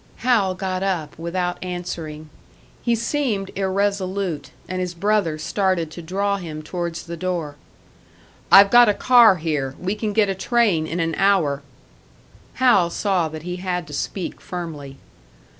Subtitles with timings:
[0.25, 2.31] Hal got up, without answering.
[2.81, 7.55] He seemed irresolute, and his brother started to draw him towards the door.
[8.51, 9.75] "I've got a car here.
[9.77, 11.61] We can get a train in an hour"
[12.63, 14.97] Hal saw that he had to speak firmly.